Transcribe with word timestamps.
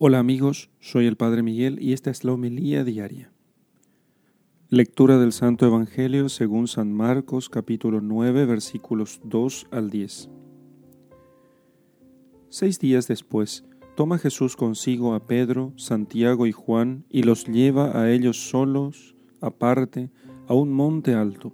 Hola 0.00 0.20
amigos, 0.20 0.70
soy 0.78 1.06
el 1.06 1.16
Padre 1.16 1.42
Miguel 1.42 1.82
y 1.82 1.92
esta 1.92 2.12
es 2.12 2.22
la 2.22 2.32
homilía 2.32 2.84
diaria. 2.84 3.32
Lectura 4.68 5.18
del 5.18 5.32
Santo 5.32 5.66
Evangelio 5.66 6.28
según 6.28 6.68
San 6.68 6.92
Marcos 6.92 7.48
capítulo 7.48 8.00
9 8.00 8.46
versículos 8.46 9.20
2 9.24 9.66
al 9.72 9.90
10. 9.90 10.30
Seis 12.48 12.78
días 12.78 13.08
después, 13.08 13.64
toma 13.96 14.18
Jesús 14.18 14.54
consigo 14.54 15.14
a 15.14 15.26
Pedro, 15.26 15.72
Santiago 15.74 16.46
y 16.46 16.52
Juan 16.52 17.04
y 17.10 17.24
los 17.24 17.46
lleva 17.46 18.00
a 18.00 18.12
ellos 18.12 18.50
solos, 18.50 19.16
aparte, 19.40 20.12
a 20.46 20.54
un 20.54 20.72
monte 20.72 21.14
alto. 21.14 21.52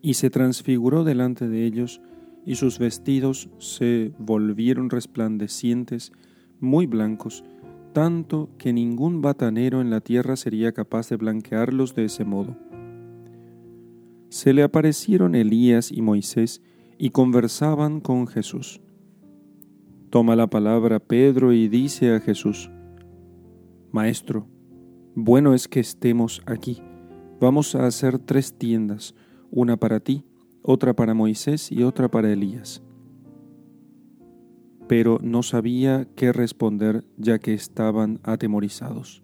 Y 0.00 0.14
se 0.14 0.30
transfiguró 0.30 1.02
delante 1.02 1.48
de 1.48 1.66
ellos, 1.66 2.00
y 2.44 2.54
sus 2.54 2.78
vestidos 2.78 3.48
se 3.58 4.12
volvieron 4.16 4.90
resplandecientes, 4.90 6.12
muy 6.60 6.86
blancos, 6.86 7.44
tanto 7.92 8.50
que 8.58 8.72
ningún 8.72 9.22
batanero 9.22 9.80
en 9.80 9.90
la 9.90 10.00
tierra 10.00 10.36
sería 10.36 10.72
capaz 10.72 11.08
de 11.08 11.16
blanquearlos 11.16 11.94
de 11.94 12.04
ese 12.04 12.24
modo. 12.24 12.56
Se 14.28 14.52
le 14.52 14.62
aparecieron 14.62 15.34
Elías 15.34 15.90
y 15.90 16.02
Moisés 16.02 16.62
y 16.98 17.10
conversaban 17.10 18.00
con 18.00 18.26
Jesús. 18.26 18.80
Toma 20.10 20.36
la 20.36 20.48
palabra 20.48 20.98
Pedro 20.98 21.52
y 21.52 21.68
dice 21.68 22.14
a 22.14 22.20
Jesús, 22.20 22.70
Maestro, 23.92 24.46
bueno 25.14 25.54
es 25.54 25.68
que 25.68 25.80
estemos 25.80 26.42
aquí. 26.46 26.82
Vamos 27.40 27.74
a 27.74 27.86
hacer 27.86 28.18
tres 28.18 28.58
tiendas, 28.58 29.14
una 29.50 29.76
para 29.76 30.00
ti, 30.00 30.24
otra 30.62 30.94
para 30.94 31.14
Moisés 31.14 31.70
y 31.72 31.82
otra 31.82 32.10
para 32.10 32.32
Elías 32.32 32.82
pero 34.88 35.18
no 35.22 35.42
sabía 35.42 36.06
qué 36.14 36.32
responder 36.32 37.04
ya 37.16 37.38
que 37.38 37.54
estaban 37.54 38.20
atemorizados. 38.22 39.22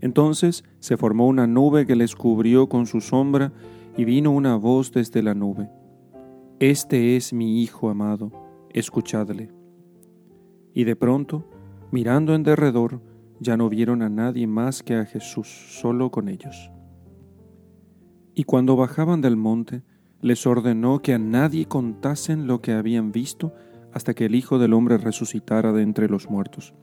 Entonces 0.00 0.64
se 0.80 0.96
formó 0.96 1.26
una 1.26 1.46
nube 1.46 1.86
que 1.86 1.96
les 1.96 2.14
cubrió 2.14 2.68
con 2.68 2.86
su 2.86 3.00
sombra 3.00 3.52
y 3.96 4.04
vino 4.04 4.30
una 4.30 4.56
voz 4.56 4.92
desde 4.92 5.22
la 5.22 5.34
nube. 5.34 5.70
Este 6.60 7.16
es 7.16 7.32
mi 7.32 7.62
Hijo 7.62 7.90
amado, 7.90 8.32
escuchadle. 8.70 9.50
Y 10.74 10.84
de 10.84 10.96
pronto, 10.96 11.48
mirando 11.90 12.34
en 12.34 12.42
derredor, 12.42 13.00
ya 13.40 13.56
no 13.56 13.68
vieron 13.68 14.02
a 14.02 14.08
nadie 14.08 14.46
más 14.46 14.82
que 14.82 14.94
a 14.94 15.04
Jesús, 15.04 15.48
solo 15.48 16.10
con 16.10 16.28
ellos. 16.28 16.70
Y 18.34 18.44
cuando 18.44 18.76
bajaban 18.76 19.20
del 19.20 19.36
monte, 19.36 19.82
les 20.20 20.46
ordenó 20.46 21.00
que 21.00 21.14
a 21.14 21.18
nadie 21.18 21.66
contasen 21.66 22.46
lo 22.46 22.60
que 22.60 22.72
habían 22.72 23.12
visto 23.12 23.54
hasta 23.94 24.12
que 24.12 24.26
el 24.26 24.34
Hijo 24.34 24.58
del 24.58 24.72
Hombre 24.72 24.98
resucitara 24.98 25.72
de 25.72 25.82
entre 25.82 26.08
los 26.08 26.28
muertos. 26.28 26.74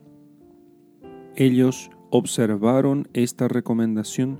Ellos 1.36 1.90
observaron 2.10 3.06
esta 3.12 3.48
recomendación, 3.48 4.38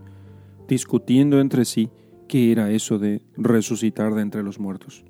discutiendo 0.68 1.38
entre 1.38 1.66
sí 1.66 1.90
qué 2.28 2.50
era 2.50 2.70
eso 2.70 2.98
de 2.98 3.22
resucitar 3.36 4.14
de 4.14 4.22
entre 4.22 4.42
los 4.42 4.58
muertos. 4.58 5.04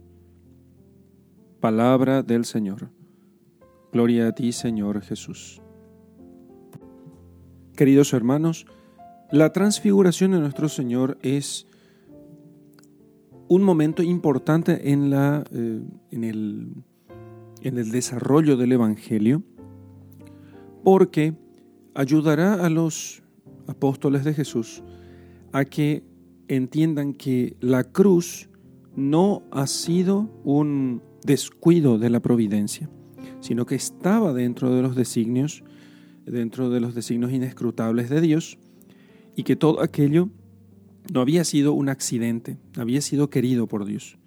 Palabra 1.61 2.25
del 2.25 2.45
Señor. 2.45 2.91
Gloria 3.93 4.27
a 4.27 4.33
ti, 4.33 4.51
Señor 4.51 5.01
Jesús. 5.01 5.63
Queridos 7.77 8.13
hermanos, 8.13 8.67
la 9.31 9.53
transfiguración 9.53 10.33
de 10.33 10.41
nuestro 10.41 10.69
Señor 10.69 11.17
es 11.23 11.69
un 13.47 13.63
momento 13.63 14.03
importante 14.03 14.91
en, 14.91 15.11
la, 15.11 15.45
eh, 15.53 15.81
en 16.11 16.25
el 16.25 16.85
en 17.63 17.79
el 17.79 17.91
desarrollo 17.91 18.57
del 18.57 18.73
Evangelio, 18.73 19.43
porque 20.85 21.35
ayudará 21.95 22.55
a 22.55 22.69
los 22.71 23.23
apóstoles 23.67 24.25
de 24.25 24.35
Jesús 24.35 24.83
a 25.53 25.65
que 25.65 26.05
entiendan 26.49 27.15
que 27.15 27.57
la 27.61 27.85
cruz 27.85 28.49
no 28.97 29.43
ha 29.51 29.67
sido 29.67 30.31
un 30.45 31.03
descuido 31.25 31.99
de 31.99 32.11
la 32.11 32.21
providencia, 32.21 32.91
sino 33.41 33.65
que 33.65 33.75
estaba 33.75 34.33
dentro 34.33 34.75
de 34.75 34.83
los 34.83 34.97
designios, 34.97 35.63
dentro 36.27 36.71
de 36.71 36.81
los 36.81 36.95
designios 36.95 37.33
inescrutables 37.33 38.11
de 38.11 38.21
Dios, 38.21 38.59
y 39.37 39.45
que 39.45 39.57
todo 39.57 39.83
aquello 39.83 40.29
no 41.13 41.21
había 41.21 41.45
sido 41.45 41.73
un 41.73 41.89
accidente, 41.89 42.59
había 42.77 43.01
sido 43.01 43.31
querido 43.31 43.67
por 43.67 43.85
Dios. 43.85 44.19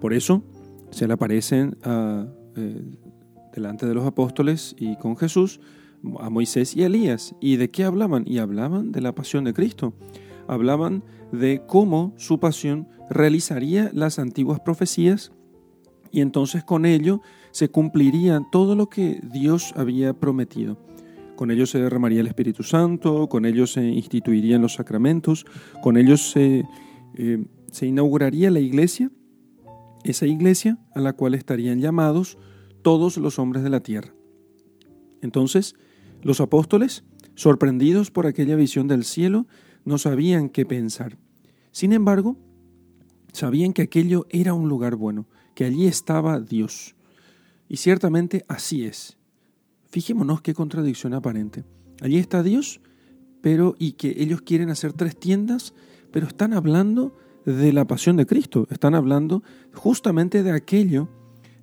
Por 0.00 0.12
eso 0.12 0.42
se 0.90 1.06
le 1.06 1.14
aparecen 1.14 1.76
a 1.84 2.26
eh, 2.56 2.82
delante 3.54 3.86
de 3.86 3.94
los 3.94 4.06
apóstoles 4.06 4.74
y 4.78 4.96
con 4.96 5.16
Jesús 5.16 5.60
a 6.18 6.30
Moisés 6.30 6.76
y 6.76 6.82
Elías. 6.82 7.34
¿Y 7.40 7.56
de 7.56 7.70
qué 7.70 7.84
hablaban? 7.84 8.24
Y 8.26 8.38
hablaban 8.38 8.92
de 8.92 9.00
la 9.00 9.14
pasión 9.14 9.44
de 9.44 9.54
Cristo. 9.54 9.94
Hablaban 10.48 11.04
de 11.30 11.62
cómo 11.66 12.14
su 12.16 12.40
pasión 12.40 12.88
realizaría 13.08 13.90
las 13.92 14.18
antiguas 14.18 14.60
profecías 14.60 15.32
y 16.10 16.20
entonces 16.20 16.62
con 16.64 16.84
ello 16.84 17.22
se 17.52 17.68
cumpliría 17.68 18.40
todo 18.50 18.74
lo 18.74 18.88
que 18.88 19.20
Dios 19.32 19.72
había 19.76 20.12
prometido. 20.12 20.78
Con 21.36 21.50
ello 21.50 21.66
se 21.66 21.80
derramaría 21.80 22.20
el 22.20 22.26
Espíritu 22.26 22.62
Santo, 22.62 23.28
con 23.28 23.46
ello 23.46 23.66
se 23.66 23.84
instituirían 23.84 24.62
los 24.62 24.74
sacramentos, 24.74 25.46
con 25.82 25.96
ello 25.96 26.16
se, 26.16 26.64
eh, 27.16 27.44
se 27.70 27.86
inauguraría 27.86 28.50
la 28.50 28.60
iglesia 28.60 29.10
esa 30.04 30.26
iglesia 30.26 30.78
a 30.94 31.00
la 31.00 31.12
cual 31.12 31.34
estarían 31.34 31.80
llamados 31.80 32.38
todos 32.82 33.16
los 33.16 33.38
hombres 33.38 33.62
de 33.62 33.70
la 33.70 33.80
tierra. 33.80 34.12
Entonces, 35.20 35.74
los 36.22 36.40
apóstoles, 36.40 37.04
sorprendidos 37.34 38.10
por 38.10 38.26
aquella 38.26 38.56
visión 38.56 38.88
del 38.88 39.04
cielo, 39.04 39.46
no 39.84 39.98
sabían 39.98 40.48
qué 40.48 40.66
pensar. 40.66 41.18
Sin 41.70 41.92
embargo, 41.92 42.36
sabían 43.32 43.72
que 43.72 43.82
aquello 43.82 44.26
era 44.30 44.54
un 44.54 44.68
lugar 44.68 44.96
bueno, 44.96 45.26
que 45.54 45.64
allí 45.64 45.86
estaba 45.86 46.40
Dios. 46.40 46.94
Y 47.68 47.76
ciertamente 47.76 48.44
así 48.48 48.84
es. 48.84 49.16
Fijémonos 49.86 50.42
qué 50.42 50.54
contradicción 50.54 51.14
aparente. 51.14 51.64
Allí 52.00 52.18
está 52.18 52.42
Dios, 52.42 52.80
pero 53.40 53.74
y 53.78 53.92
que 53.92 54.14
ellos 54.22 54.42
quieren 54.42 54.70
hacer 54.70 54.92
tres 54.92 55.18
tiendas, 55.18 55.74
pero 56.10 56.26
están 56.26 56.52
hablando 56.52 57.16
de 57.44 57.72
la 57.72 57.86
pasión 57.86 58.16
de 58.16 58.26
Cristo, 58.26 58.66
están 58.70 58.94
hablando 58.94 59.42
justamente 59.74 60.42
de 60.42 60.52
aquello 60.52 61.08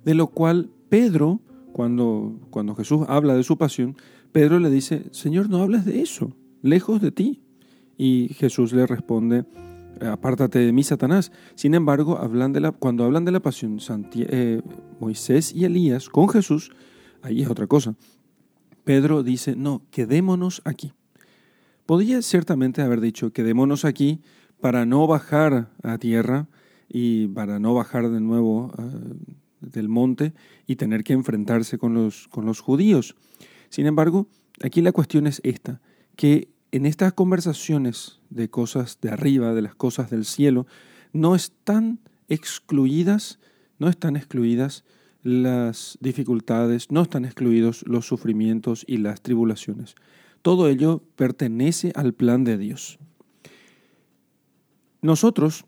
de 0.04 0.14
lo 0.14 0.28
cual 0.28 0.70
Pedro, 0.88 1.40
cuando, 1.72 2.38
cuando 2.50 2.74
Jesús 2.74 3.06
habla 3.08 3.34
de 3.34 3.42
su 3.42 3.56
pasión, 3.56 3.96
Pedro 4.32 4.58
le 4.58 4.70
dice, 4.70 5.04
Señor, 5.12 5.48
no 5.48 5.62
hables 5.62 5.84
de 5.84 6.02
eso, 6.02 6.32
lejos 6.62 7.00
de 7.00 7.12
ti. 7.12 7.42
Y 7.96 8.30
Jesús 8.34 8.72
le 8.72 8.86
responde, 8.86 9.44
apártate 10.00 10.60
de 10.60 10.72
mí, 10.72 10.82
Satanás. 10.82 11.32
Sin 11.54 11.74
embargo, 11.74 12.18
hablan 12.18 12.52
de 12.52 12.60
la, 12.60 12.72
cuando 12.72 13.04
hablan 13.04 13.24
de 13.24 13.32
la 13.32 13.40
pasión, 13.40 13.78
eh, 14.14 14.62
Moisés 15.00 15.54
y 15.54 15.64
Elías 15.64 16.08
con 16.08 16.28
Jesús, 16.28 16.70
ahí 17.22 17.42
es 17.42 17.50
otra 17.50 17.66
cosa. 17.66 17.94
Pedro 18.84 19.22
dice, 19.22 19.56
no, 19.56 19.82
quedémonos 19.90 20.62
aquí. 20.64 20.92
Podría 21.86 22.22
ciertamente 22.22 22.82
haber 22.82 23.00
dicho, 23.00 23.32
quedémonos 23.32 23.84
aquí 23.84 24.20
para 24.60 24.86
no 24.86 25.06
bajar 25.06 25.70
a 25.82 25.98
tierra 25.98 26.48
y 26.88 27.28
para 27.28 27.58
no 27.58 27.74
bajar 27.74 28.10
de 28.10 28.20
nuevo 28.20 28.72
ah, 28.76 28.88
del 29.60 29.88
monte 29.88 30.32
y 30.66 30.76
tener 30.76 31.04
que 31.04 31.12
enfrentarse 31.12 31.78
con 31.78 31.94
los, 31.94 32.28
con 32.28 32.46
los 32.46 32.60
judíos. 32.60 33.16
Sin 33.68 33.86
embargo, 33.86 34.26
aquí 34.62 34.80
la 34.80 34.92
cuestión 34.92 35.26
es 35.26 35.40
esta, 35.44 35.80
que 36.16 36.48
en 36.72 36.86
estas 36.86 37.12
conversaciones 37.12 38.20
de 38.30 38.48
cosas 38.48 38.98
de 39.00 39.10
arriba, 39.10 39.54
de 39.54 39.62
las 39.62 39.74
cosas 39.74 40.10
del 40.10 40.24
cielo, 40.24 40.66
no 41.12 41.34
están 41.34 42.00
excluidas, 42.28 43.38
no 43.78 43.88
están 43.88 44.16
excluidas 44.16 44.84
las 45.22 45.98
dificultades, 46.00 46.90
no 46.90 47.02
están 47.02 47.24
excluidos 47.24 47.84
los 47.86 48.06
sufrimientos 48.06 48.84
y 48.86 48.98
las 48.98 49.20
tribulaciones. 49.20 49.94
Todo 50.42 50.68
ello 50.68 51.02
pertenece 51.16 51.92
al 51.94 52.14
plan 52.14 52.44
de 52.44 52.56
Dios. 52.56 52.98
Nosotros, 55.02 55.64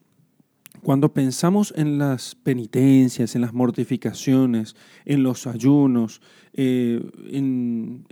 cuando 0.82 1.12
pensamos 1.12 1.72
en 1.76 1.98
las 1.98 2.34
penitencias, 2.34 3.34
en 3.34 3.42
las 3.42 3.54
mortificaciones, 3.54 4.76
en 5.04 5.22
los 5.22 5.46
ayunos, 5.46 6.20
eh, 6.54 7.00
en, 7.30 8.04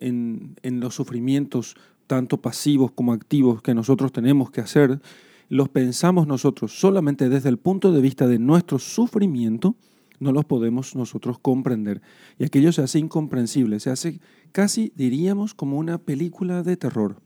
en 0.63 0.81
los 0.81 0.95
sufrimientos 0.95 1.77
tanto 2.07 2.41
pasivos 2.41 2.91
como 2.91 3.13
activos 3.13 3.63
que 3.63 3.75
nosotros 3.75 4.13
tenemos 4.13 4.51
que 4.51 4.61
hacer, 4.61 5.01
los 5.49 5.69
pensamos 5.69 6.27
nosotros 6.27 6.73
solamente 6.79 7.29
desde 7.29 7.49
el 7.49 7.59
punto 7.59 7.93
de 7.93 8.01
vista 8.01 8.27
de 8.27 8.39
nuestro 8.39 8.79
sufrimiento, 8.79 9.77
no 10.21 10.33
los 10.33 10.45
podemos 10.45 10.95
nosotros 10.95 11.39
comprender. 11.41 12.03
Y 12.39 12.45
aquello 12.45 12.73
se 12.73 12.83
hace 12.83 12.99
incomprensible, 12.99 13.81
se 13.81 13.91
hace 13.91 14.21
casi, 14.53 14.93
diríamos, 14.95 15.55
como 15.55 15.79
una 15.79 15.99
película 15.99 16.63
de 16.63 16.77
terror, 16.77 17.21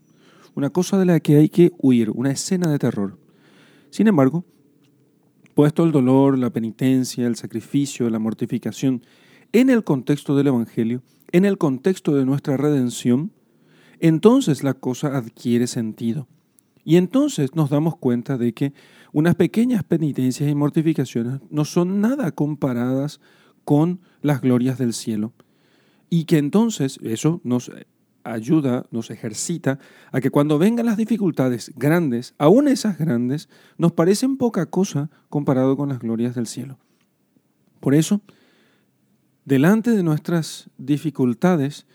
una 0.55 0.70
cosa 0.70 0.99
de 0.99 1.05
la 1.05 1.20
que 1.20 1.37
hay 1.37 1.49
que 1.49 1.73
huir, 1.79 2.11
una 2.11 2.31
escena 2.31 2.70
de 2.70 2.79
terror. 2.79 3.19
Sin 3.94 4.08
embargo, 4.08 4.44
puesto 5.55 5.85
el 5.85 5.93
dolor, 5.93 6.37
la 6.37 6.50
penitencia, 6.50 7.29
el 7.29 7.37
sacrificio, 7.37 8.11
la 8.11 8.19
mortificación 8.19 9.05
en 9.52 9.70
el 9.70 9.85
contexto 9.85 10.35
del 10.35 10.49
Evangelio, 10.49 11.00
en 11.31 11.44
el 11.44 11.58
contexto 11.58 12.12
de 12.17 12.25
nuestra 12.25 12.56
redención, 12.56 13.31
entonces 14.00 14.64
la 14.64 14.75
cosa 14.75 15.17
adquiere 15.17 15.69
sentido. 15.69 16.26
Y 16.82 16.96
entonces 16.96 17.55
nos 17.55 17.70
damos 17.70 17.96
cuenta 17.96 18.37
de 18.37 18.52
que 18.52 18.73
unas 19.12 19.37
pequeñas 19.37 19.85
penitencias 19.85 20.50
y 20.50 20.56
mortificaciones 20.56 21.40
no 21.49 21.64
son 21.64 22.00
nada 22.00 22.32
comparadas 22.32 23.20
con 23.64 24.00
las 24.23 24.40
glorias 24.40 24.76
del 24.76 24.93
cielo. 24.93 25.35
Y 26.11 26.25
que 26.25 26.38
entonces 26.38 26.99
eso 27.05 27.40
nos 27.44 27.70
ayuda, 28.25 28.87
nos 28.91 29.11
ejercita 29.11 29.79
a 30.12 30.21
que 30.21 30.31
cuando 30.31 30.59
vengan 30.59 30.87
las 30.87 30.97
dificultades 30.97 31.73
grandes, 31.76 32.35
aún 32.38 32.69
esas 32.69 32.99
grandes, 32.99 33.49
nos 33.79 33.93
parecen 33.93 34.37
poca 34.37 34.67
cosa 34.67 35.11
comparado 35.29 35.76
con 35.76 35.88
las 35.88 36.00
glorias 36.00 36.35
del 36.35 36.47
cielo. 36.47 36.79
Por 37.81 37.94
eso, 37.94 38.23
delante 39.44 39.91
de 39.91 40.03
nuestras 40.03 40.71
dificultades, 40.79 41.87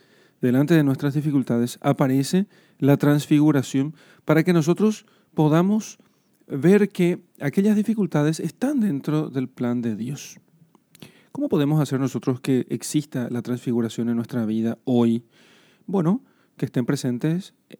delante 0.41 0.75
de 0.75 0.83
nuestras 0.83 1.15
dificultades 1.15 1.79
aparece 1.81 2.47
la 2.77 2.97
transfiguración 2.97 3.95
para 4.23 4.43
que 4.43 4.53
nosotros 4.53 5.05
podamos 5.33 5.97
ver 6.47 6.89
que 6.89 7.19
aquellas 7.39 7.75
dificultades 7.75 8.39
están 8.39 8.79
dentro 8.79 9.29
del 9.29 9.49
plan 9.49 9.81
de 9.81 9.95
Dios. 9.95 10.39
¿Cómo 11.31 11.47
podemos 11.47 11.79
hacer 11.79 11.99
nosotros 11.99 12.41
que 12.41 12.65
exista 12.69 13.27
la 13.29 13.41
transfiguración 13.41 14.09
en 14.09 14.15
nuestra 14.15 14.45
vida 14.45 14.77
hoy? 14.83 15.23
Bueno, 15.89 16.21
que 16.55 16.67
estén 16.67 16.85
presentes 16.85 17.55
eh, 17.71 17.77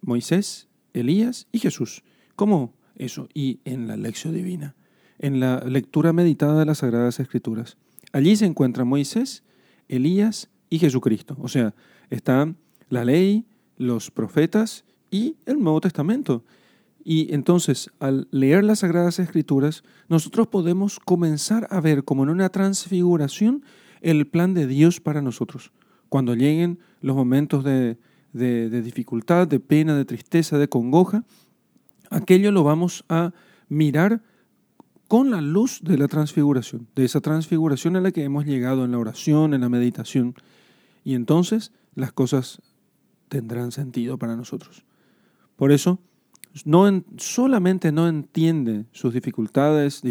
Moisés, 0.00 0.66
Elías 0.94 1.46
y 1.52 1.58
Jesús. 1.58 2.02
¿Cómo 2.36 2.72
eso? 2.96 3.28
Y 3.34 3.60
en 3.66 3.86
la 3.86 3.98
lección 3.98 4.32
divina, 4.32 4.74
en 5.18 5.40
la 5.40 5.60
lectura 5.60 6.14
meditada 6.14 6.58
de 6.60 6.64
las 6.64 6.78
Sagradas 6.78 7.20
Escrituras. 7.20 7.76
Allí 8.14 8.34
se 8.36 8.46
encuentran 8.46 8.88
Moisés, 8.88 9.44
Elías 9.88 10.48
y 10.70 10.78
Jesucristo. 10.78 11.36
O 11.38 11.48
sea, 11.48 11.74
están 12.08 12.56
la 12.88 13.04
ley, 13.04 13.44
los 13.76 14.10
profetas 14.10 14.86
y 15.10 15.36
el 15.44 15.62
Nuevo 15.62 15.82
Testamento. 15.82 16.46
Y 17.04 17.34
entonces, 17.34 17.90
al 17.98 18.26
leer 18.30 18.64
las 18.64 18.78
Sagradas 18.78 19.18
Escrituras, 19.18 19.84
nosotros 20.08 20.48
podemos 20.48 20.98
comenzar 20.98 21.68
a 21.70 21.82
ver 21.82 22.04
como 22.04 22.22
en 22.22 22.30
una 22.30 22.48
transfiguración 22.48 23.64
el 24.00 24.26
plan 24.26 24.54
de 24.54 24.66
Dios 24.66 24.98
para 24.98 25.20
nosotros. 25.20 25.72
Cuando 26.12 26.34
lleguen 26.34 26.78
los 27.00 27.16
momentos 27.16 27.64
de, 27.64 27.96
de 28.34 28.82
dificultad, 28.82 29.48
de 29.48 29.60
pena, 29.60 29.96
de 29.96 30.04
tristeza, 30.04 30.58
de 30.58 30.68
congoja, 30.68 31.24
aquello 32.10 32.52
lo 32.52 32.64
vamos 32.64 33.06
a 33.08 33.32
mirar 33.70 34.20
con 35.08 35.30
la 35.30 35.40
luz 35.40 35.80
de 35.82 35.96
la 35.96 36.08
transfiguración, 36.08 36.86
de 36.94 37.06
esa 37.06 37.22
transfiguración 37.22 37.96
a 37.96 38.02
la 38.02 38.12
que 38.12 38.24
hemos 38.24 38.44
llegado 38.44 38.84
en 38.84 38.90
la 38.90 38.98
oración, 38.98 39.54
en 39.54 39.62
la 39.62 39.70
meditación. 39.70 40.34
Y 41.02 41.14
entonces 41.14 41.72
las 41.94 42.12
cosas 42.12 42.60
tendrán 43.30 43.72
sentido 43.72 44.18
para 44.18 44.36
nosotros. 44.36 44.84
Por 45.56 45.72
eso, 45.72 45.98
no 46.66 47.04
solamente 47.16 47.90
no 47.90 48.06
entiende 48.06 48.84
sus 48.92 49.14
dificultades, 49.14 50.02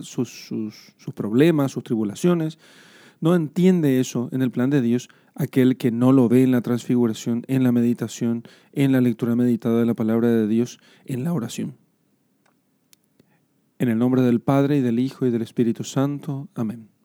sus, 0.00 0.30
sus 0.48 1.14
problemas, 1.14 1.72
sus 1.72 1.84
tribulaciones, 1.84 2.58
no 3.20 3.34
entiende 3.34 4.00
eso 4.00 4.28
en 4.32 4.42
el 4.42 4.50
plan 4.50 4.70
de 4.70 4.82
Dios 4.82 5.08
aquel 5.34 5.76
que 5.76 5.90
no 5.90 6.12
lo 6.12 6.28
ve 6.28 6.42
en 6.42 6.50
la 6.50 6.62
transfiguración, 6.62 7.44
en 7.46 7.62
la 7.62 7.72
meditación, 7.72 8.44
en 8.72 8.92
la 8.92 9.00
lectura 9.00 9.36
meditada 9.36 9.78
de 9.80 9.86
la 9.86 9.94
palabra 9.94 10.28
de 10.28 10.46
Dios, 10.48 10.80
en 11.04 11.24
la 11.24 11.32
oración. 11.32 11.76
En 13.78 13.90
el 13.90 13.98
nombre 13.98 14.22
del 14.22 14.40
Padre 14.40 14.78
y 14.78 14.80
del 14.80 14.98
Hijo 14.98 15.26
y 15.26 15.30
del 15.30 15.42
Espíritu 15.42 15.84
Santo. 15.84 16.48
Amén. 16.54 16.95